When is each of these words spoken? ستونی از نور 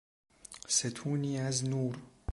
ستونی 0.67 1.37
از 1.39 1.63
نور 1.69 1.97